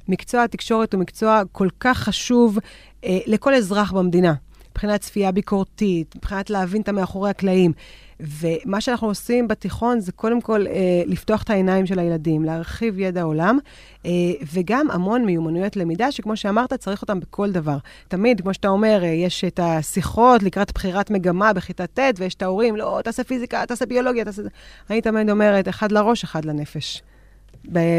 מקצוע 0.07 0.43
התקשורת 0.43 0.93
הוא 0.93 1.01
מקצוע 1.01 1.41
כל 1.51 1.67
כך 1.79 1.97
חשוב 1.97 2.59
אה, 3.03 3.19
לכל 3.25 3.53
אזרח 3.53 3.91
במדינה, 3.91 4.33
מבחינת 4.77 5.01
צפייה 5.01 5.31
ביקורתית, 5.31 6.15
מבחינת 6.15 6.50
להבין 6.50 6.81
את 6.81 6.89
המאחורי 6.89 7.29
הקלעים. 7.29 7.72
ומה 8.19 8.81
שאנחנו 8.81 9.07
עושים 9.07 9.48
בתיכון 9.48 10.00
זה 10.00 10.12
קודם 10.12 10.41
כל 10.41 10.67
אה, 10.67 10.74
לפתוח 11.05 11.43
את 11.43 11.50
העיניים 11.50 11.86
של 11.86 12.00
הילדים, 12.00 12.43
להרחיב 12.43 13.00
ידע 13.00 13.22
עולם, 13.22 13.57
אה, 14.05 14.12
וגם 14.53 14.91
המון 14.91 15.25
מיומנויות 15.25 15.75
למידה, 15.75 16.12
שכמו 16.12 16.38
שאמרת, 16.38 16.74
צריך 16.74 17.01
אותם 17.01 17.19
בכל 17.19 17.51
דבר. 17.51 17.77
תמיד, 18.07 18.41
כמו 18.41 18.53
שאתה 18.53 18.67
אומר, 18.67 19.03
אה, 19.03 19.07
יש 19.07 19.43
את 19.43 19.60
השיחות 19.63 20.43
לקראת 20.43 20.72
בחירת 20.74 21.12
מגמה 21.12 21.53
בכיתה 21.53 21.88
ט', 21.88 22.00
ויש 22.17 22.36
את 22.36 22.41
ההורים, 22.41 22.75
לא, 22.75 23.00
תעשה 23.03 23.24
פיזיקה, 23.24 23.65
תעשה 23.65 23.86
ביולוגיה, 23.86 24.25
תעשה... 24.25 24.41
אני 24.89 25.01
תמיד 25.01 25.29
אומרת, 25.29 25.67
אחד 25.67 25.91
לראש, 25.91 26.24
אחד 26.24 26.46
לנפש. 26.46 27.01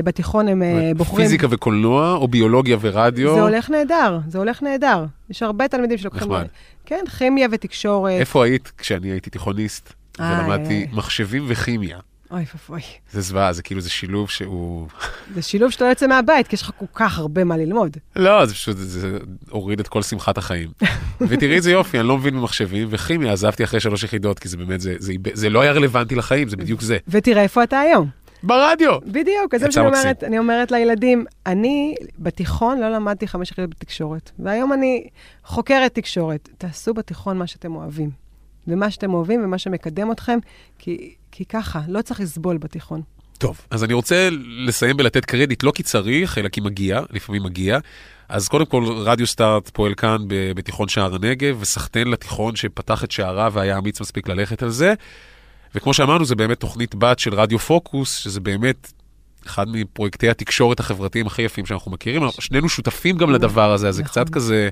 בתיכון 0.04 0.48
הם 0.48 0.62
אה, 0.62 0.90
בוחרים... 0.96 1.26
פיזיקה 1.26 1.46
וקולנוע, 1.50 2.12
או 2.14 2.28
ביולוגיה 2.28 2.76
ורדיו? 2.80 3.34
זה 3.34 3.40
הולך 3.40 3.70
נהדר, 3.70 4.18
זה 4.28 4.38
הולך 4.38 4.62
נהדר. 4.62 5.04
יש 5.30 5.42
הרבה 5.42 5.68
תלמידים 5.68 5.98
שלוקחים... 5.98 6.32
נחמד. 6.32 6.46
כן, 6.86 7.04
כימיה 7.18 7.48
ותקשורת. 7.50 8.20
איפה 8.20 8.44
היית 8.44 8.72
כשאני 8.78 9.10
הייתי 9.10 9.30
תיכוניסט? 9.30 9.92
ולמדתי 10.18 10.86
מחשבים 10.92 11.44
וכימיה. 11.48 11.98
אוי 12.30 12.44
ואבוי. 12.54 12.82
זה 13.12 13.20
זוועה, 13.20 13.52
זה 13.52 13.62
כאילו, 13.62 13.80
זה 13.80 13.90
שילוב 13.90 14.30
שהוא... 14.30 14.88
זה 15.34 15.42
שילוב 15.42 15.70
שאתה 15.70 15.84
יוצא 15.84 16.06
מהבית, 16.06 16.48
כי 16.48 16.54
יש 16.54 16.62
לך 16.62 16.70
כל 16.78 16.86
כך 16.94 17.18
הרבה 17.18 17.44
מה 17.44 17.56
ללמוד. 17.56 17.96
לא, 18.16 18.46
זה 18.46 18.54
פשוט, 18.54 18.76
זה 18.76 19.18
הוריד 19.50 19.80
את 19.80 19.88
כל 19.88 20.02
שמחת 20.02 20.38
החיים. 20.38 20.68
ותראי 21.28 21.54
איזה 21.54 21.70
יופי, 21.70 22.00
אני 22.00 22.08
לא 22.08 22.18
מבין 22.18 22.34
במחשבים, 22.34 22.88
וכימיה 22.90 23.32
עזבתי 23.32 23.64
אחרי 23.64 23.80
שלוש 23.80 24.04
יחידות, 24.04 24.38
כי 24.38 24.48
זה 24.48 24.56
באמת, 24.56 24.80
זה, 24.80 24.94
זה, 24.98 25.12
זה 25.32 25.50
לא 25.50 25.60
היה 25.60 25.72
רלוונטי 25.72 26.14
לחיים, 26.14 26.48
זה 26.48 26.56
בדיוק 26.56 26.80
זה. 26.80 26.98
ותראה 27.08 27.42
איפה 27.42 27.62
אתה 27.62 27.80
היום. 27.80 28.08
ברדיו. 28.42 28.98
בדיוק, 29.06 29.54
אז 29.54 29.60
זה 29.60 29.66
מה 29.66 29.72
שאני 29.72 29.86
אומרת, 29.86 30.24
אני 30.24 30.38
אומרת 30.38 30.72
לילדים, 30.72 31.24
אני 31.46 31.94
בתיכון 32.18 32.80
לא 32.80 32.88
למדתי 32.88 33.28
חמש 33.28 33.50
יחידות 33.50 33.70
בתקשורת, 33.70 34.30
והיום 34.38 34.72
אני 34.72 35.08
חוקרת 35.44 35.94
תקשורת. 35.94 36.48
תעשו 36.58 36.94
בתיכון 36.94 37.38
מה 37.38 37.46
שאתם 37.46 37.74
אוהבים. 37.74 38.10
ומה 38.68 38.90
שאתם 38.90 39.14
אוהבים 39.14 39.44
ומה 39.44 39.58
שמקדם 39.58 40.12
אתכם, 40.12 40.38
כי, 40.78 41.14
כי 41.32 41.44
ככה, 41.44 41.80
לא 41.88 42.02
צריך 42.02 42.20
לסבול 42.20 42.56
בתיכון. 42.56 43.02
טוב, 43.38 43.60
אז 43.70 43.84
אני 43.84 43.94
רוצה 43.94 44.28
לסיים 44.66 44.96
ולתת 44.98 45.24
קרדיט, 45.24 45.62
לא 45.62 45.72
כי 45.74 45.82
צריך, 45.82 46.38
אלא 46.38 46.48
כי 46.48 46.60
מגיע, 46.60 47.00
לפעמים 47.10 47.42
מגיע. 47.42 47.78
אז 48.28 48.48
קודם 48.48 48.66
כל, 48.66 48.84
רדיו 48.84 49.26
סטארט 49.26 49.68
פועל 49.68 49.94
כאן 49.94 50.16
בתיכון 50.28 50.88
שער 50.88 51.14
הנגב, 51.14 51.56
וסחטיין 51.60 52.08
לתיכון 52.08 52.56
שפתח 52.56 53.04
את 53.04 53.10
שעריו 53.10 53.52
והיה 53.54 53.78
אמיץ 53.78 54.00
מספיק 54.00 54.28
ללכת 54.28 54.62
על 54.62 54.70
זה. 54.70 54.94
וכמו 55.74 55.94
שאמרנו, 55.94 56.24
זה 56.24 56.34
באמת 56.34 56.60
תוכנית 56.60 56.94
בת 56.94 57.18
של 57.18 57.34
רדיו 57.34 57.58
פוקוס, 57.58 58.16
שזה 58.16 58.40
באמת 58.40 58.92
אחד 59.46 59.68
מפרויקטי 59.68 60.28
התקשורת 60.28 60.80
החברתיים 60.80 61.26
הכי 61.26 61.42
יפים 61.42 61.66
שאנחנו 61.66 61.90
מכירים. 61.90 62.22
שנינו 62.38 62.68
שותפים 62.68 63.16
גם 63.16 63.30
לדבר 63.30 63.72
הזה, 63.72 63.88
אז 63.88 63.96
זה 63.96 64.02
קצת 64.02 64.20
נכון. 64.20 64.34
כזה, 64.34 64.68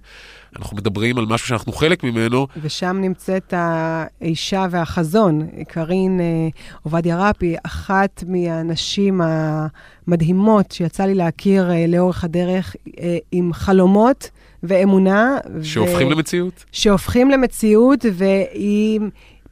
אנחנו 0.57 0.77
מדברים 0.77 1.19
על 1.19 1.27
משהו 1.27 1.49
שאנחנו 1.49 1.73
חלק 1.73 2.05
ממנו. 2.05 2.47
ושם 2.63 2.97
נמצאת 3.01 3.55
האישה 3.57 4.67
והחזון, 4.71 5.49
קארין 5.69 6.21
אה, 6.21 6.49
עובדיה 6.83 7.29
רפי, 7.29 7.57
אחת 7.63 8.25
מהנשים 8.27 9.21
המדהימות 9.21 10.73
שיצא 10.73 11.05
לי 11.05 11.15
להכיר 11.15 11.71
אה, 11.71 11.85
לאורך 11.89 12.25
הדרך, 12.25 12.77
אה, 13.01 13.19
עם 13.33 13.53
חלומות 13.53 14.31
ואמונה. 14.63 15.37
שהופכים 15.63 16.09
ו... 16.09 16.11
למציאות. 16.11 16.65
שהופכים 16.73 17.31
למציאות, 17.31 18.05
והיא 18.13 19.01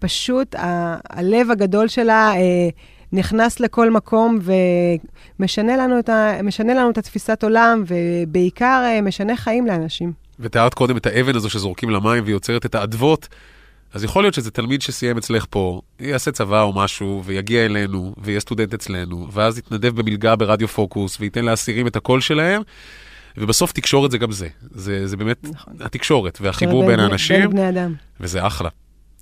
פשוט, 0.04 0.54
הלב 1.10 1.50
הגדול 1.50 1.88
שלה... 1.88 2.32
נכנס 3.14 3.60
לכל 3.60 3.90
מקום 3.90 4.38
ומשנה 5.38 5.76
לנו 5.76 5.98
את, 5.98 6.08
ה, 6.08 6.32
לנו 6.58 6.90
את 6.90 6.98
התפיסת 6.98 7.44
עולם, 7.44 7.84
ובעיקר 7.86 8.82
אה, 8.84 9.00
משנה 9.00 9.36
חיים 9.36 9.66
לאנשים. 9.66 10.12
ותיארת 10.40 10.74
קודם 10.74 10.96
את 10.96 11.06
האבן 11.06 11.36
הזו 11.36 11.50
שזורקים 11.50 11.90
למים 11.90 12.22
ויוצרת 12.26 12.66
את 12.66 12.74
האדוות. 12.74 13.28
אז 13.92 14.04
יכול 14.04 14.24
להיות 14.24 14.34
שזה 14.34 14.50
תלמיד 14.50 14.82
שסיים 14.82 15.18
אצלך 15.18 15.46
פה, 15.50 15.80
יעשה 16.00 16.32
צבא 16.32 16.62
או 16.62 16.72
משהו, 16.72 17.22
ויגיע 17.24 17.64
אלינו, 17.64 18.14
ויהיה 18.18 18.40
סטודנט 18.40 18.74
אצלנו, 18.74 19.28
ואז 19.32 19.58
יתנדב 19.58 20.00
במלגה 20.00 20.36
ברדיו 20.36 20.68
פוקוס, 20.68 21.20
וייתן 21.20 21.44
לאסירים 21.44 21.86
את 21.86 21.96
הקול 21.96 22.20
שלהם, 22.20 22.62
ובסוף 23.36 23.72
תקשורת 23.72 24.10
זה 24.10 24.18
גם 24.18 24.32
זה. 24.32 24.48
זה, 24.70 25.06
זה 25.06 25.16
באמת 25.16 25.46
נכון. 25.52 25.74
התקשורת 25.80 26.38
והחיבור 26.40 26.86
בין 26.86 27.00
האנשים. 27.00 27.40
בין 27.40 27.50
בני 27.50 27.68
אדם. 27.68 27.94
וזה 28.20 28.46
אחלה. 28.46 28.68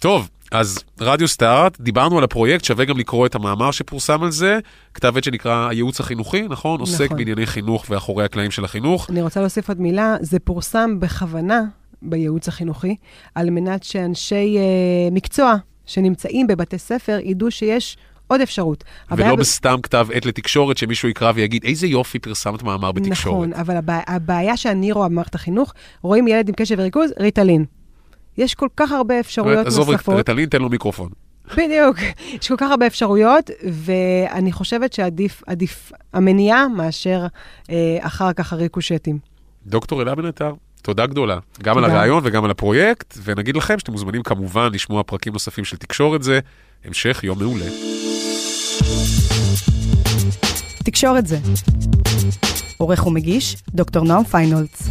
טוב, 0.02 0.28
אז 0.52 0.78
רדיו 1.00 1.28
סטארט, 1.28 1.80
דיברנו 1.80 2.18
על 2.18 2.24
הפרויקט, 2.24 2.64
שווה 2.64 2.84
גם 2.84 2.98
לקרוא 2.98 3.26
את 3.26 3.34
המאמר 3.34 3.70
שפורסם 3.70 4.22
על 4.22 4.30
זה, 4.30 4.58
כתב 4.94 5.16
עת 5.16 5.24
שנקרא 5.24 5.68
הייעוץ 5.68 6.00
החינוכי, 6.00 6.42
נכון? 6.42 6.54
נכון. 6.54 6.80
עוסק 6.80 7.12
בענייני 7.12 7.46
חינוך 7.46 7.86
ואחורי 7.90 8.24
הקלעים 8.24 8.50
של 8.50 8.64
החינוך. 8.64 9.10
אני 9.10 9.22
רוצה 9.22 9.40
להוסיף 9.40 9.68
עוד 9.68 9.80
מילה, 9.80 10.16
זה 10.20 10.38
פורסם 10.38 11.00
בכוונה 11.00 11.62
בייעוץ 12.02 12.48
החינוכי, 12.48 12.96
על 13.34 13.50
מנת 13.50 13.82
שאנשי 13.82 14.56
uh, 14.56 15.14
מקצוע 15.14 15.54
שנמצאים 15.86 16.46
בבתי 16.46 16.78
ספר 16.78 17.18
ידעו 17.22 17.50
שיש 17.50 17.96
עוד 18.26 18.40
אפשרות. 18.40 18.84
ולא 19.10 19.36
בסתם 19.36 19.76
כתב 19.82 20.06
עת 20.12 20.26
לתקשורת 20.26 20.76
שמישהו 20.76 21.08
יקרא 21.08 21.32
ויגיד, 21.34 21.64
איזה 21.64 21.86
יופי 21.86 22.18
פרסמת 22.18 22.62
מאמר 22.62 22.92
בתקשורת. 22.92 23.36
נכון, 23.36 23.52
אבל 23.52 23.76
הבע... 23.76 24.00
הבעיה 24.06 24.56
שאני 24.56 24.92
רואה 24.92 25.08
במערכת 25.08 25.34
החינוך, 25.34 25.72
רואים 26.02 26.28
ילד 26.28 26.48
עם 26.48 26.54
קשב 26.54 26.74
וריכוז, 26.78 27.10
ריטלין. 27.20 27.64
יש 28.38 28.54
כל 28.54 28.68
כך 28.76 28.92
הרבה 28.92 29.20
אפשרויות 29.20 29.66
עזוב, 29.66 29.90
נוספות. 29.90 30.00
עזוב, 30.00 30.16
ריטלין, 30.16 30.48
תן 30.48 30.62
לו 30.62 30.68
מיקרופון. 30.68 31.08
בדיוק, 31.56 31.96
יש 32.32 32.48
כל 32.48 32.56
כך 32.58 32.70
הרבה 32.70 32.86
אפשרויות, 32.86 33.50
ואני 33.72 34.52
חושבת 34.52 34.92
שעדיף 34.92 35.42
עדיף 35.46 35.92
המניעה 36.12 36.68
מאשר 36.68 37.26
אה, 37.70 37.98
אחר 38.00 38.32
כך 38.32 38.52
הריקושטים. 38.52 39.18
דוקטור 39.66 40.02
אלה 40.02 40.14
בן 40.14 40.26
עטר, 40.26 40.52
תודה 40.82 41.06
גדולה, 41.06 41.38
גם 41.62 41.74
תודה. 41.74 41.86
על 41.86 41.92
הרעיון 41.92 42.20
וגם 42.24 42.44
על 42.44 42.50
הפרויקט, 42.50 43.18
ונגיד 43.24 43.56
לכם 43.56 43.78
שאתם 43.78 43.92
מוזמנים 43.92 44.22
כמובן 44.22 44.68
לשמוע 44.72 45.02
פרקים 45.02 45.32
נוספים 45.32 45.64
של 45.64 45.76
תקשורת 45.76 46.22
זה. 46.22 46.40
המשך 46.84 47.20
יום 47.24 47.38
מעולה. 47.38 47.64
תקשורת 50.84 51.26
זה. 51.26 51.38
עורך 52.76 53.06
ומגיש, 53.06 53.56
דוקטור 53.74 54.04
נועם 54.04 54.24
פיינולץ. 54.24 54.82